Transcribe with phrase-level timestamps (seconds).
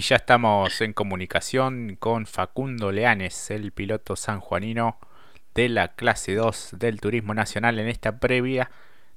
[0.00, 4.96] Y ya estamos en comunicación con Facundo Leanes, el piloto sanjuanino
[5.54, 8.70] de la clase 2 del Turismo Nacional en esta previa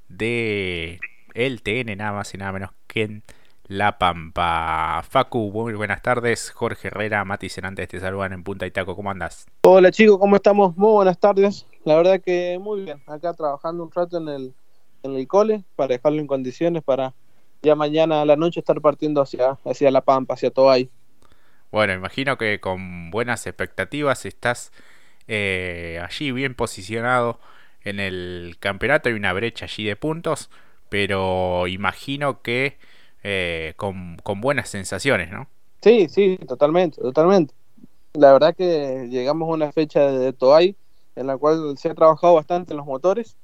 [0.09, 0.99] de
[1.35, 3.23] el TN, nada más y nada menos que en
[3.65, 5.01] La Pampa.
[5.09, 6.51] Facu, muy buenas tardes.
[6.51, 8.93] Jorge Herrera, Mati Senantes te saludan en Punta Itaco.
[8.93, 9.47] ¿Cómo andas?
[9.61, 10.75] Hola chicos, ¿cómo estamos?
[10.75, 11.65] Muy buenas tardes.
[11.86, 13.02] La verdad que muy bien.
[13.07, 14.54] Acá trabajando un rato en el,
[15.04, 17.13] en el cole para dejarlo en condiciones para
[17.64, 20.89] ya mañana a la noche estar partiendo hacia, hacia La Pampa, hacia Tobay.
[21.71, 24.71] Bueno, imagino que con buenas expectativas estás
[25.28, 27.39] eh, allí bien posicionado
[27.84, 29.10] en el campeonato.
[29.10, 30.51] Hay una brecha allí de puntos,
[30.89, 32.78] pero imagino que
[33.23, 35.48] eh, con, buenas sensaciones, ¿no?
[35.81, 37.53] Sí, sí, totalmente, totalmente.
[38.14, 40.75] La verdad que llegamos a una fecha de Toay
[41.16, 43.38] en la cual se ha trabajado bastante en los motores.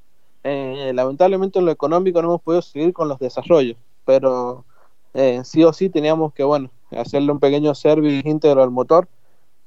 [0.44, 3.78] Eh, lamentablemente en lo económico no hemos podido seguir con los desarrollos
[4.10, 4.66] pero
[5.14, 9.08] eh, sí o sí teníamos que, bueno, hacerle un pequeño service íntegro al motor.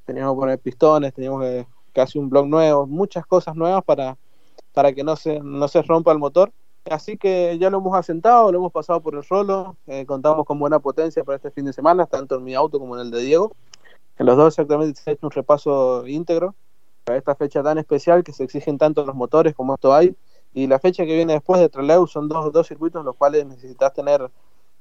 [0.05, 4.19] Teníamos que poner pistones, teníamos que casi un block nuevo, muchas cosas nuevas para,
[4.75, 6.51] para que no se, no se rompa el motor.
[6.91, 10.59] Así que ya lo hemos asentado, lo hemos pasado por el rolo, eh, contamos con
[10.59, 13.21] buena potencia para este fin de semana, tanto en mi auto como en el de
[13.21, 13.55] Diego.
[14.19, 16.57] En los dos exactamente se ha hecho un repaso íntegro
[17.05, 20.17] para esta fecha tan especial que se exigen tanto los motores como esto hay
[20.55, 23.93] y la fecha que viene después de Trelew son dos, dos circuitos los cuales necesitas
[23.93, 24.31] tener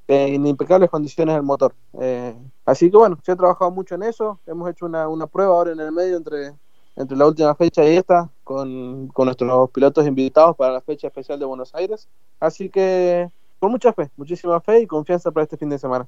[0.08, 1.74] eh, en impecables condiciones el motor.
[2.00, 5.54] Eh, así que bueno, se ha trabajado mucho en eso, hemos hecho una, una, prueba
[5.54, 6.54] ahora en el medio entre,
[6.96, 11.40] entre la última fecha y esta con, con nuestros pilotos invitados para la fecha especial
[11.40, 12.08] de Buenos Aires.
[12.40, 16.08] Así que con mucha fe, muchísima fe y confianza para este fin de semana.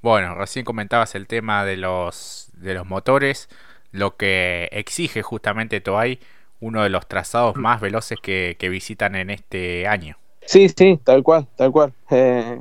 [0.00, 3.48] Bueno, recién comentabas el tema de los, de los motores,
[3.90, 6.18] lo que exige justamente Toay
[6.62, 10.16] uno de los trazados más veloces que, visitan en este año.
[10.46, 11.92] Sí, sí, tal cual, tal cual.
[12.10, 12.58] Eh,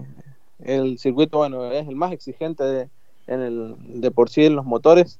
[0.64, 2.90] el circuito, bueno, es el más exigente de,
[3.28, 5.20] en el, de por sí en los motores.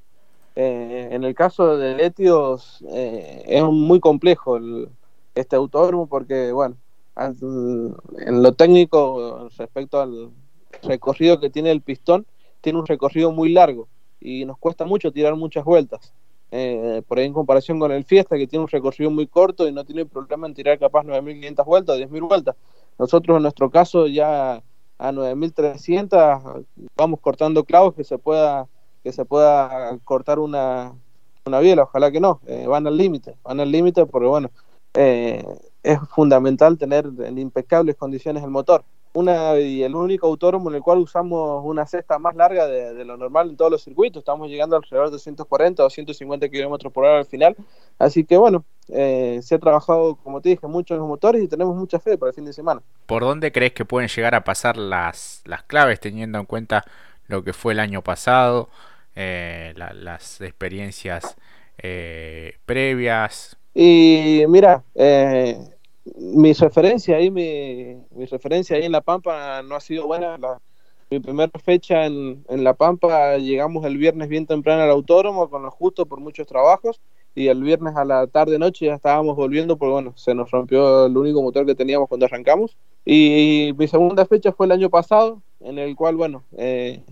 [0.56, 4.58] Eh, en el caso de Letios eh, es muy complejo
[5.34, 6.76] este autódromo porque, bueno,
[7.16, 10.30] en lo técnico respecto al
[10.82, 12.26] recorrido que tiene el pistón,
[12.60, 13.88] tiene un recorrido muy largo
[14.20, 16.12] y nos cuesta mucho tirar muchas vueltas.
[16.54, 19.72] Eh, por ahí en comparación con el Fiesta, que tiene un recorrido muy corto y
[19.72, 22.56] no tiene problema en tirar capaz 9.500 vueltas o 10.000 vueltas.
[22.98, 24.62] Nosotros en nuestro caso ya
[24.98, 28.68] a 9.300 vamos cortando clavos que se pueda
[29.02, 30.92] que se pueda cortar una,
[31.46, 34.50] una biela, ojalá que no, eh, van al límite, van al límite porque bueno,
[34.92, 35.42] eh,
[35.82, 40.82] es fundamental tener en impecables condiciones el motor una y el único autódromo en el
[40.82, 44.20] cual usamos una cesta más larga de, lo normal en todos los circuitos.
[44.20, 47.56] Estamos llegando alrededor de 140 o 150 kilómetros por hora al final.
[47.98, 51.48] Así que bueno, eh, se ha trabajado, como te dije, mucho en los motores y
[51.48, 52.82] tenemos mucha fe para el fin de semana.
[53.06, 56.84] ¿Por dónde crees que pueden llegar a pasar las, las claves teniendo en cuenta
[57.28, 58.68] lo que fue el año pasado,
[59.14, 61.36] eh, las experiencias
[61.78, 63.56] eh, previas?
[63.74, 65.56] Y mira, eh,
[66.04, 70.36] mi referencia ahí, mi, mi, referencia ahí en La Pampa no ha sido buena.
[71.10, 75.62] mi primera fecha en, en, La Pampa llegamos el viernes bien temprano al autódromo con
[75.62, 77.00] lo justo por muchos trabajos
[77.34, 81.06] y el viernes a la tarde noche ya estábamos volviendo porque bueno, se nos rompió
[81.06, 82.76] el único motor que teníamos cuando arrancamos.
[83.04, 87.02] Y, mi segunda fecha fue el año pasado, en el cual bueno, eh,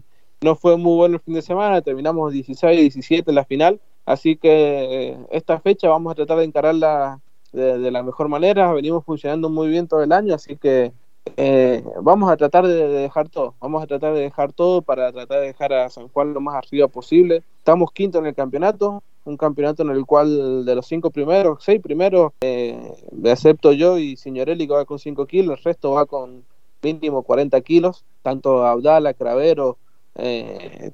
[0.43, 3.81] no fue muy bueno el fin de semana, terminamos 16 y 17 en la final.
[4.05, 7.21] Así que eh, esta fecha vamos a tratar de encararla
[7.53, 10.93] de, la mejor manera, venimos funcionando muy bien todo el año, así que
[11.37, 15.41] eh, vamos a tratar de, dejar todo, vamos a tratar de dejar todo para tratar
[15.41, 17.43] de dejar a San Juan lo más arriba posible.
[17.59, 21.81] Estamos quinto en el campeonato, un campeonato en el cual de los cinco primeros, seis
[21.81, 22.93] primeros, eh,
[23.25, 26.45] excepto yo y Signorelli que va con 5 kilos, el resto va con
[26.83, 29.77] mínimo 40 kilos, tanto Abdala, Cravero,
[30.15, 30.93] eh,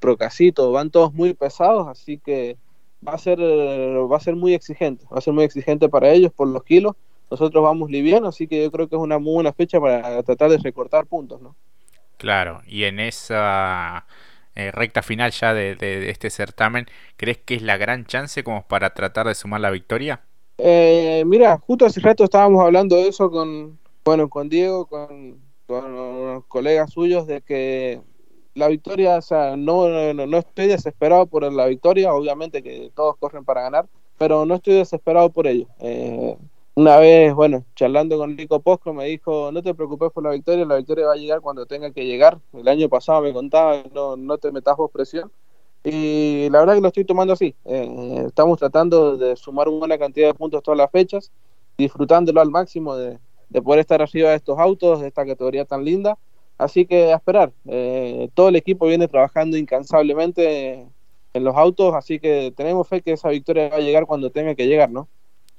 [0.00, 2.56] Procasito, van todos muy pesados, así que
[3.06, 6.32] va a ser va a ser muy exigente, va a ser muy exigente para ellos
[6.32, 6.94] por los kilos.
[7.30, 10.50] Nosotros vamos livianos, así que yo creo que es una muy buena fecha para tratar
[10.50, 11.56] de recortar puntos, ¿no?
[12.18, 14.06] Claro, y en esa
[14.54, 16.86] eh, recta final ya de, este certamen,
[17.16, 20.22] ¿crees que es la gran chance como para tratar de sumar la victoria?
[20.58, 25.84] Eh, mira, justo hace rato estábamos hablando de eso con, bueno, con Diego, con, con
[25.92, 28.00] unos colegas suyos, de que
[28.56, 33.44] la victoria, o sea, no, no, estoy desesperado por la victoria, obviamente que todos corren
[33.44, 33.86] para ganar,
[34.16, 35.66] pero no estoy desesperado por ello.
[35.78, 36.36] Eh,
[36.74, 40.64] una vez, bueno, charlando con Nico Posco, me dijo, no te preocupes por la victoria,
[40.64, 42.38] la victoria va a llegar cuando tenga que llegar.
[42.54, 45.30] El año pasado me contaba, no, no te metas vos presión.
[45.84, 47.54] Y la verdad que lo estoy tomando así.
[47.66, 51.30] Eh, estamos tratando de sumar una buena cantidad de puntos todas las fechas,
[51.76, 53.18] disfrutándolo al máximo de,
[53.50, 56.18] de poder estar arriba de estos autos, de esta categoría tan linda
[56.58, 57.52] Así que a esperar.
[57.66, 60.86] Eh, todo el equipo viene trabajando incansablemente
[61.34, 64.54] en los autos, así que tenemos fe que esa victoria va a llegar cuando tenga
[64.54, 65.08] que llegar, ¿no?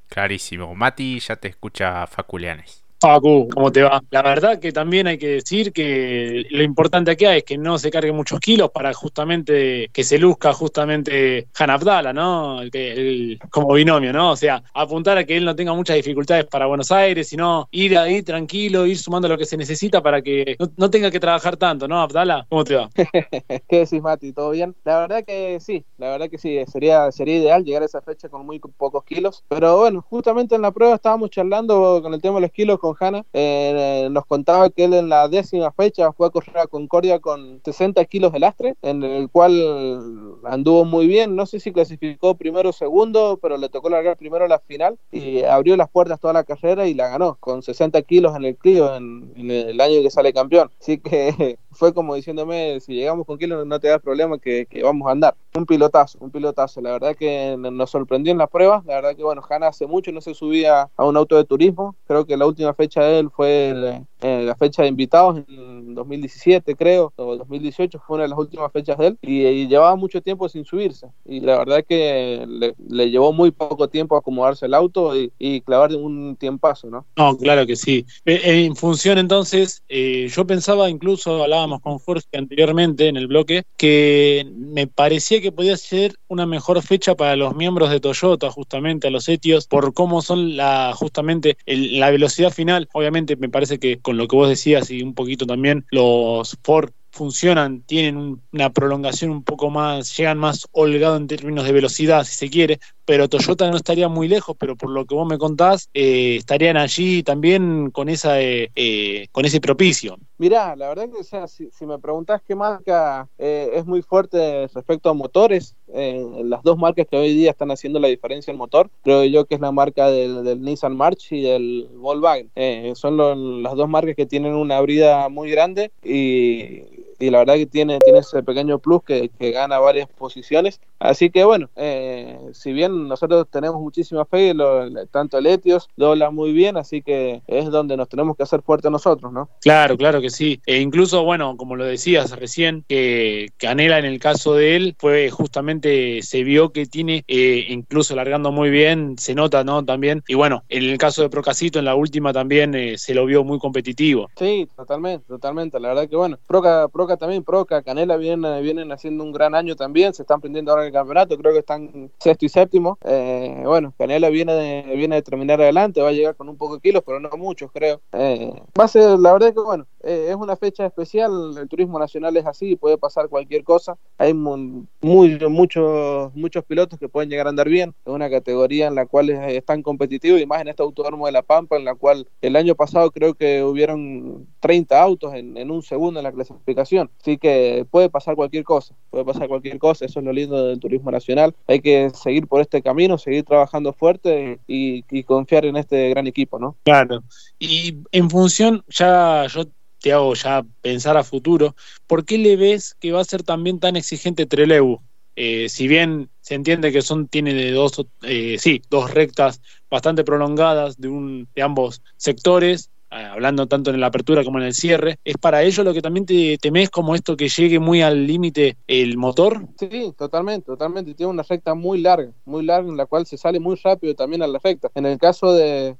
[0.07, 0.73] Clarísimo.
[0.73, 2.86] Mati, ya te escucha Faculianes.
[2.99, 4.01] Facu, ¿cómo te va?
[4.09, 7.91] La verdad que también hay que decir que lo importante acá es que no se
[7.91, 12.61] cargue muchos kilos para justamente que se luzca justamente Han Abdala, ¿no?
[12.63, 14.31] El, como binomio, ¿no?
[14.31, 17.95] O sea, apuntar a que él no tenga muchas dificultades para Buenos Aires, sino ir
[17.99, 21.87] ahí tranquilo, ir sumando lo que se necesita para que no, tenga que trabajar tanto,
[21.87, 22.47] ¿no, Abdala?
[22.49, 22.89] ¿Cómo te va?
[23.67, 24.33] ¿Qué decís, Mati?
[24.33, 24.75] ¿Todo bien?
[24.83, 28.27] La verdad que sí, la verdad que sí, sería, sería ideal llegar a esa fecha
[28.27, 32.35] con muy pocos kilos, pero bueno, justamente en la prueba estábamos charlando con el tema
[32.35, 36.29] de los kilos Hanna, eh, nos contaba que él en la décima fecha fue a
[36.29, 41.45] correr a Concordia con 60 kilos de lastre, en el cual anduvo muy bien, no
[41.45, 45.75] sé si clasificó primero o segundo, pero le tocó largar primero la final y abrió
[45.77, 49.31] las puertas toda la carrera y la ganó con 60 kilos en el Clio en,
[49.35, 50.69] el año que sale campeón.
[50.79, 54.83] Así que fue como diciéndome, si llegamos con kilos no te das problema que, que,
[54.83, 55.35] vamos a andar.
[55.57, 56.81] Un pilotazo, un pilotazo.
[56.81, 58.85] La verdad que nos sorprendió en las pruebas.
[58.85, 61.95] La verdad que, bueno, Hanna hace mucho no se subía a un auto de turismo.
[62.05, 66.75] Creo que la última fecha de él fue eh, la fecha de invitados en 2017,
[66.75, 69.17] creo, o 2018 fue una de las últimas fechas de él.
[69.21, 71.07] Y, llevaba mucho tiempo sin subirse.
[71.25, 72.45] Y la verdad que
[72.89, 77.05] le, llevó muy poco tiempo acomodarse el auto y, clavar un tiempazo, ¿no?
[77.15, 78.05] No, claro que sí.
[78.25, 84.45] En función entonces, eh, yo pensaba incluso, hablábamos con Jorge anteriormente en el bloque, que
[84.55, 89.11] me parecía que podía ser una mejor fecha para los miembros de Toyota, justamente a
[89.11, 92.87] los etios, por cómo son la justamente la velocidad final.
[92.93, 96.91] Obviamente me parece que con lo que vos decías y un poquito también los Ford
[97.11, 102.33] funcionan, tienen una prolongación un poco más, llegan más holgado en términos de velocidad, si
[102.33, 105.89] se quiere, pero Toyota no estaría muy lejos, pero por lo que vos me contás,
[105.93, 110.17] eh, estarían allí también con esa eh, eh, con ese propicio.
[110.37, 115.73] Mirá, la verdad que si, me preguntás qué marca es muy fuerte respecto a motores,
[115.87, 119.55] las dos marcas que hoy día están haciendo la diferencia en motor, creo yo que
[119.55, 122.51] es la marca del, Nissan March y del Volkswagen.
[122.95, 127.97] son las dos marcas que tienen una brida muy grande y la verdad que tiene,
[127.99, 130.81] tiene ese pequeño plus que gana varias posiciones.
[130.99, 136.31] Así que bueno, eh, si bien nosotros tenemos muchísima fe, lo, tanto el Etios dobla
[136.31, 139.49] muy bien, así que es donde nos tenemos que hacer fuerte nosotros, ¿no?
[139.61, 140.59] Claro, claro que sí.
[140.65, 145.29] E incluso, bueno, como lo decías recién, que Canela en el caso de él fue
[145.29, 149.85] justamente, se vio que tiene, eh, incluso largando muy bien, se nota, ¿no?
[149.85, 150.23] También.
[150.27, 153.43] Y bueno, en el caso de Procasito, en la última también eh, se lo vio
[153.43, 154.29] muy competitivo.
[154.37, 155.79] Sí, totalmente, totalmente.
[155.79, 159.75] La verdad que bueno, Proca, Proca también, Proca, Canela vienen, vienen haciendo un gran año
[159.75, 162.97] también, se están prendiendo ahora el campeonato, creo que están sexto y séptimo.
[163.03, 166.75] Eh, bueno, Canela viene de, viene de terminar adelante, va a llegar con un poco
[166.75, 168.01] de kilos, pero no muchos, creo.
[168.13, 171.99] Eh, va a ser, la verdad que bueno, eh, es una fecha especial, el turismo
[171.99, 173.97] nacional es así, puede pasar cualquier cosa.
[174.17, 178.95] Hay muy, muchos, muchos pilotos que pueden llegar a andar bien, es una categoría en
[178.95, 181.95] la cual es, tan competitivo y más en este autódromo de La Pampa, en la
[181.95, 186.31] cual el año pasado creo que hubieron 30 autos en, en un segundo en la
[186.31, 186.77] clasificación
[187.21, 190.79] Así que puede pasar cualquier cosa, puede pasar cualquier cosa, eso es lo lindo del
[190.79, 191.55] turismo nacional.
[191.67, 196.59] Hay que seguir por este camino, seguir trabajando fuerte y, confiar en este gran equipo,
[196.59, 196.75] ¿no?
[196.83, 197.23] Claro.
[197.59, 199.63] Y en función, ya yo
[199.99, 201.75] te hago ya pensar a futuro,
[202.07, 204.99] ¿por qué le ves que va a ser también tan exigente Trelew?
[205.35, 210.23] Eh, si bien se entiende que son tiene de dos eh, sí dos rectas bastante
[210.23, 215.19] prolongadas de un de ambos sectores hablando tanto en la apertura como en el cierre,
[215.23, 218.77] ¿es para ello lo que también te temes como esto que llegue muy al límite
[218.87, 219.67] el motor?
[219.77, 221.13] Sí, totalmente, totalmente.
[221.13, 224.41] Tiene una recta muy larga, muy larga, en la cual se sale muy rápido también
[224.41, 224.89] a la recta.
[224.95, 225.95] En el caso de,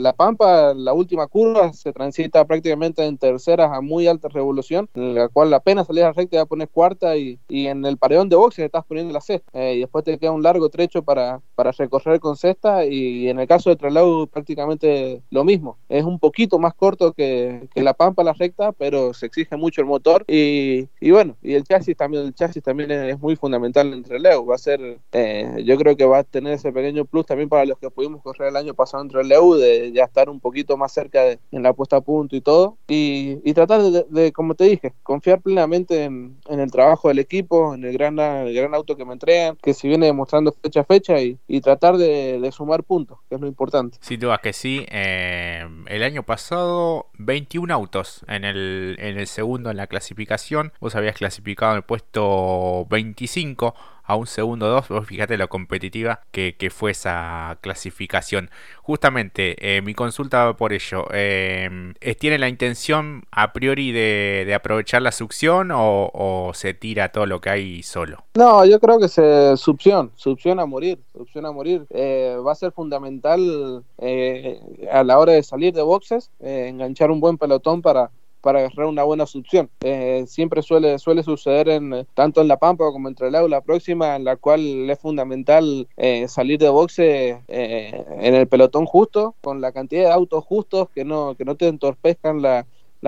[0.00, 5.14] La Pampa, la última curva se transita prácticamente en terceras a muy alta revolución, en
[5.14, 8.36] la cual apenas salís a la recta ya pones cuarta y, en el paredón de
[8.36, 9.50] boxes estás poniendo la sexta.
[9.52, 13.40] Eh, y después te queda un largo trecho para, para recorrer con sexta y en
[13.40, 15.78] el caso de Tralau prácticamente lo mismo.
[15.88, 19.86] Es un poquito más corto que, la Pampa la recta, pero se exige mucho el
[19.86, 20.24] motor.
[20.26, 24.56] Y, bueno, y el chasis también, el chasis también es, muy fundamental en relevo, va
[24.56, 27.78] a ser, eh, yo creo que va a tener ese pequeño plus también para los
[27.78, 31.22] que pudimos correr el año pasado en relevo, de ya estar un poquito más cerca
[31.22, 35.40] de, en la puesta a punto y todo, y, tratar de, como te dije, confiar
[35.40, 39.56] plenamente en, el trabajo del equipo, en el gran, el gran auto que me entregan,
[39.62, 43.46] que se viene demostrando fecha a fecha y, tratar de, sumar puntos, que es lo
[43.46, 43.98] importante.
[44.00, 49.70] Sin duda que sí, eh, el año pasado 21 autos en el, en el segundo
[49.70, 50.72] en la clasificación.
[50.80, 53.74] Vos habías clasificado en el puesto 25
[54.06, 54.88] a un segundo 2.
[54.88, 58.50] Vos fíjate lo competitiva que, fue esa clasificación.
[58.82, 61.06] Justamente, eh, mi consulta va por ello.
[61.12, 67.40] Eh, ¿Tiene la intención a priori de, aprovechar la succión o, se tira todo lo
[67.40, 68.24] que hay solo?
[68.34, 71.86] No, yo creo que se succión, succión a morir, succión a morir.
[71.90, 73.84] Eh, va a ser fundamental
[74.90, 78.10] a la hora de salir de boxes, enganchar un buen pelotón para
[78.46, 79.68] para agarrar una buena succión.
[79.80, 84.14] Eh, siempre suele, suele suceder en, tanto en La Pampa como entre la la próxima,
[84.14, 89.60] en la cual es fundamental eh, salir de boxe eh, en el pelotón justo, con
[89.60, 92.64] la cantidad de autos justos que no, que no te entorpezcan la,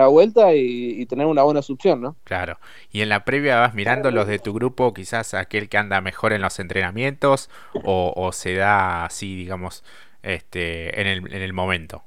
[0.09, 2.17] vuelta y, tener una buena succión, ¿no?
[2.25, 2.59] Claro.
[2.91, 6.33] Y en la previa vas mirando los de tu grupo, quizás aquel que anda mejor
[6.33, 7.49] en los entrenamientos
[7.85, 9.85] o, o se da así, digamos,
[10.21, 12.03] este, en el, en el momento.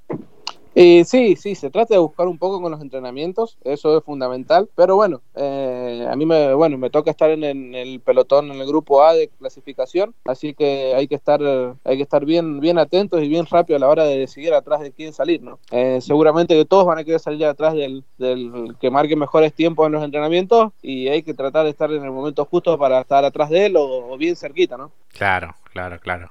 [0.75, 4.71] Y sí, sí, se trata de buscar un poco con los entrenamientos, eso es fundamental,
[4.75, 8.67] pero bueno, eh, a mí me, bueno, me toca estar en, el pelotón, en el
[8.67, 11.41] grupo A de clasificación, así que hay que estar,
[11.85, 14.81] hay que estar bien, bien atentos y bien rápido a la hora de decidir atrás
[14.81, 15.59] de quién salir, ¿no?
[15.71, 19.87] Eh, seguramente que todos van a querer salir atrás del, del que marque mejores tiempos
[19.87, 23.25] en los entrenamientos y hay que tratar de estar en el momento justo para estar
[23.27, 24.91] atrás de él o bien cerquita, ¿no?
[25.13, 26.31] Claro, claro, claro.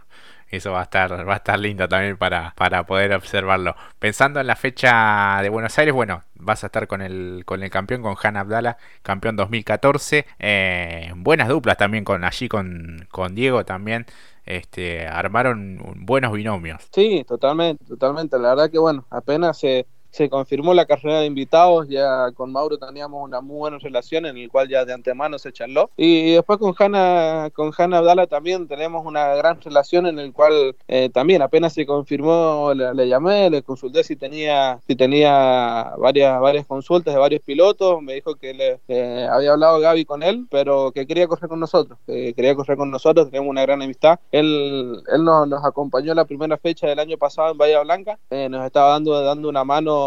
[0.51, 3.75] Eso va a estar, va a estar lindo también para, para poder observarlo.
[3.99, 7.69] Pensando en la fecha de Buenos Aires, bueno, vas a estar con el, con el
[7.69, 10.25] campeón, con Han Abdala, campeón 2014.
[10.39, 14.05] Eh, buenas duplas también con allí con, con Diego también.
[14.45, 16.85] Este, armaron buenos binomios.
[16.93, 18.37] Sí, totalmente, totalmente.
[18.37, 22.77] La verdad que bueno, apenas se se confirmó la carrera de invitados, ya con Mauro
[22.77, 25.89] teníamos una muy buena relación en el cual ya de antemano se charló.
[25.97, 30.75] Y después con Hanna, con Hanna Abdala también tenemos una gran relación en el cual
[30.87, 36.65] eh, también apenas se confirmó, le, llamé, le consulté si tenía, si tenía varias, varias
[36.65, 41.07] consultas de varios pilotos, me dijo que le había hablado Gaby con él, pero que
[41.07, 44.19] quería correr con nosotros, que quería correr con nosotros, tenemos una gran amistad.
[44.31, 48.49] Él, él nos, nos acompañó la primera fecha del año pasado en Bahía Blanca, eh,
[48.49, 50.00] nos estaba dando, dando una mano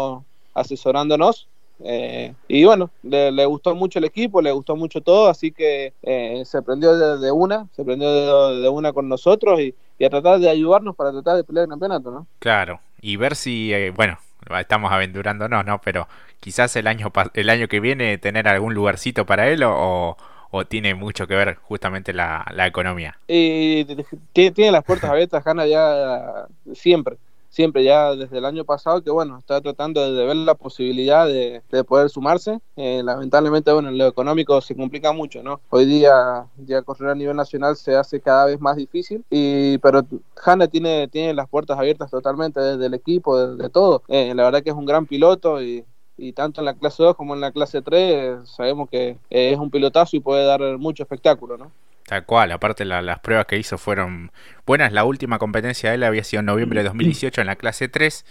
[0.53, 1.47] asesorándonos.
[1.83, 6.41] Eh, y bueno, le, gustó mucho el equipo, le gustó mucho todo, así que eh,
[6.45, 10.95] se prendió de, una, se prendió de, una con nosotros y, a tratar de ayudarnos
[10.95, 12.27] para tratar de pelear el campeonato, ¿no?
[12.39, 14.17] Claro, y ver si, eh, bueno,
[14.59, 15.81] estamos aventurándonos, ¿no?
[15.83, 16.07] Pero
[16.39, 20.17] quizás el año, el año que viene tener algún lugarcito para él o,
[20.51, 23.17] o tiene mucho que ver justamente la, la economía.
[23.27, 23.85] Y
[24.31, 27.17] tiene las puertas abiertas, Hanna, ya siempre
[27.55, 31.61] siempre ya desde el año pasado que bueno, está tratando de ver la posibilidad de,
[31.87, 32.59] poder sumarse.
[32.75, 35.61] Eh, lamentablemente, bueno, lo económico se complica mucho, ¿no?
[35.69, 40.05] Hoy día ya correr a nivel nacional se hace cada vez más difícil, y pero
[40.43, 44.03] Hanna tiene, tiene las puertas abiertas totalmente desde el equipo, de, todo.
[44.09, 45.85] Eh, la verdad que es un gran piloto y,
[46.17, 49.71] y tanto en la clase 2 como en la clase 3 sabemos que es un
[49.71, 51.71] pilotazo y puede dar mucho espectáculo, ¿no?
[52.05, 54.31] Tal cual, aparte las pruebas que hizo fueron
[54.65, 54.93] buenas.
[54.93, 58.25] La última competencia de él había sido en noviembre de 2018 en la clase 3,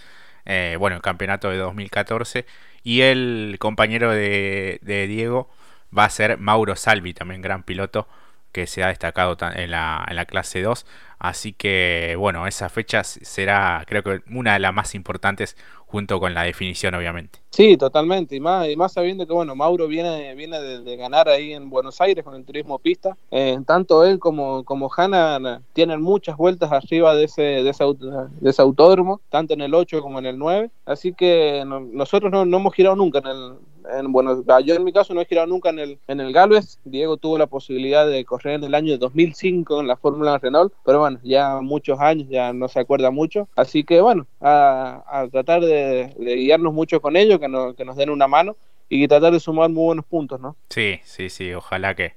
[0.45, 2.45] eh, bueno, el campeonato de 2014.
[2.83, 5.49] Y el compañero de, de, Diego
[5.97, 8.07] va a ser Mauro Salvi, también gran piloto
[8.55, 10.85] que se ha destacado en la, en la clase 2.
[11.19, 15.57] Así que bueno, esa fecha será creo que una de las más importantes
[15.87, 17.39] junto con la definición obviamente.
[17.49, 21.53] Sí, totalmente, y más, y más sabiendo que bueno, Mauro viene, viene de, ganar ahí
[21.53, 26.37] en Buenos Aires con el turismo pista, eh, tanto él como, como Hanna tienen muchas
[26.37, 30.69] vueltas arriba de ese, de ese, autódromo, tanto en el 8 como en el 9,
[30.85, 33.53] así que nosotros no, no hemos girado nunca en el,
[33.93, 36.79] en, bueno, yo en mi caso no he girado nunca en el, en el Galvez.
[36.83, 40.99] Diego tuvo la posibilidad de correr en el año 2005 en la Fórmula Renault, pero
[40.99, 43.47] bueno, ya muchos años, ya no se acuerda mucho.
[43.55, 48.27] Así que bueno, a, tratar de, guiarnos mucho con ellos, que, que nos den una
[48.27, 48.55] mano
[48.89, 50.55] y tratar de sumar muy buenos puntos, ¿no?
[50.69, 52.13] Sí, sí, sí, ojalá que,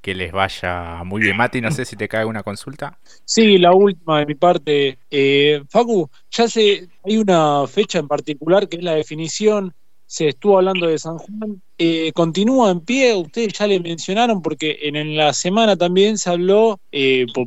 [0.00, 1.36] que les vaya muy bien.
[1.36, 2.98] Mati, no sé si te cae una consulta.
[3.24, 4.98] Sí, la última de mi parte.
[5.10, 9.74] Eh, Facu, ya sé, hay una fecha en particular que es la definición
[10.10, 11.62] se estuvo hablando de San Juan.
[11.78, 16.80] Eh, continúa en pie, ustedes ya le mencionaron, porque en, la semana también se habló
[16.90, 17.46] eh, por,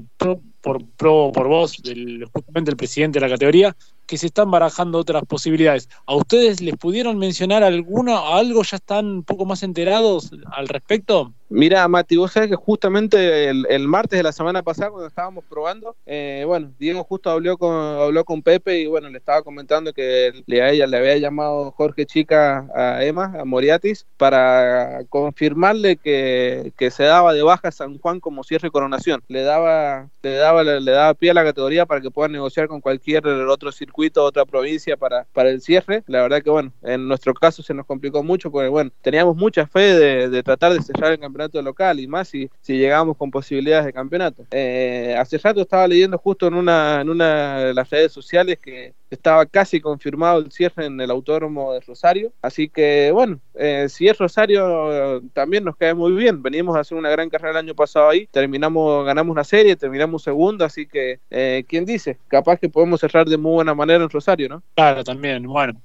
[0.61, 4.97] por, por, por voz del, justamente el presidente de la categoría, que se están barajando
[4.97, 5.89] otras posibilidades.
[6.05, 8.63] ¿A ustedes les pudieron mencionar alguna, algo?
[8.63, 11.33] ¿Ya están un poco más enterados al respecto?
[11.55, 15.95] Mira, Mati, vos sabés que justamente el, martes de la semana pasada, cuando estábamos probando,
[16.07, 20.41] eh, bueno, Diego justo habló con, habló con Pepe y bueno, le estaba comentando que
[20.47, 26.73] le, a ella le había llamado Jorge Chica a Emma, a Moriatis, para confirmarle que,
[26.89, 29.21] se daba de baja San Juan como cierre coronación.
[29.27, 32.81] Le daba, le daba, le, daba pie a la categoría para que puedan negociar con
[32.81, 36.03] cualquier otro circuito, otra provincia para, para el cierre.
[36.07, 39.67] La verdad que bueno, en nuestro caso se nos complicó mucho porque bueno, teníamos mucha
[39.67, 43.31] fe de, de tratar de cerrar el campeonato local y más si, si llegamos con
[43.31, 44.45] posibilidades de campeonato.
[44.51, 48.93] Eh, hace rato estaba leyendo justo en una, en una de las redes sociales que
[49.15, 54.07] estaba casi confirmado el cierre en el autódromo de Rosario, así que bueno, eh, si
[54.07, 57.75] es Rosario también nos cae muy bien, venimos a hacer una gran carrera el año
[57.75, 62.17] pasado ahí, terminamos, ganamos una serie, terminamos segundo, así que, eh, ¿quién dice?
[62.27, 64.63] Capaz que podemos cerrar de muy buena manera en Rosario, ¿no?
[64.75, 65.79] Claro, también, bueno,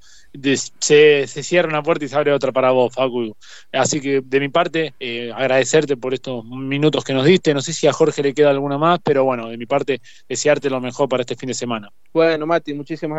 [0.79, 3.35] se, se, cierra una puerta y se abre otra para vos, Facu.
[3.71, 7.53] Así que de mi parte, eh, agradecerte por estos minutos que nos diste.
[7.53, 10.69] No sé si a Jorge le queda alguna más, pero bueno, de mi parte, desearte
[10.69, 11.91] lo mejor para este fin de semana.
[12.13, 13.18] Bueno, Mati, muchísimas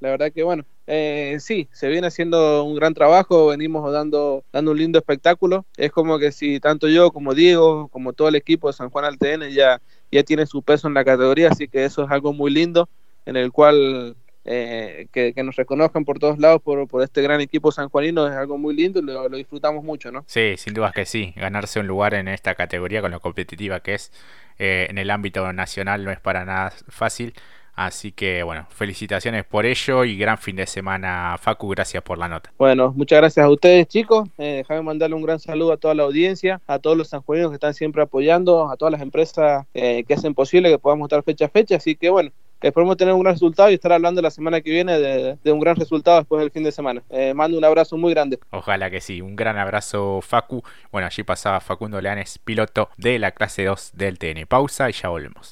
[0.00, 4.72] La verdad que bueno, eh, sí, se viene haciendo un gran trabajo, venimos dando, dando
[4.72, 5.64] un lindo espectáculo.
[5.76, 9.04] Es como que si tanto yo como Diego, como todo el equipo de San Juan
[9.04, 9.80] Altn ya,
[10.10, 12.88] ya tiene su peso en la categoría, así que eso es algo muy lindo
[13.26, 18.26] en el cual eh, que, nos reconozcan por todos lados por, este gran equipo sanjuanino
[18.26, 20.24] es algo muy lindo y lo, disfrutamos mucho, ¿no?
[20.26, 21.34] Sí, sin duda que sí.
[21.36, 24.12] Ganarse un lugar en esta categoría con lo competitiva que es
[24.58, 27.34] eh, en el ámbito nacional no es para nada fácil.
[27.80, 32.28] Así que bueno, felicitaciones por ello y gran fin de semana, Facu, gracias por la
[32.28, 32.52] nota.
[32.58, 34.28] Bueno, muchas gracias a ustedes, chicos.
[34.36, 37.54] Eh, déjame mandarle un gran saludo a toda la audiencia, a todos los sanjuaninos que
[37.54, 41.46] están siempre apoyando, a todas las empresas eh, que hacen posible que podamos estar fecha
[41.46, 41.76] a fecha.
[41.76, 44.98] Así que bueno, esperemos tener un gran resultado y estar hablando la semana que viene
[44.98, 47.02] de, un gran resultado después del fin de semana.
[47.08, 48.38] Eh, mando un abrazo muy grande.
[48.50, 50.62] Ojalá que sí, un gran abrazo Facu.
[50.92, 54.46] Bueno, allí pasaba Facundo Leanes, piloto de la clase 2 del TN.
[54.46, 55.48] Pausa y ya volvemos.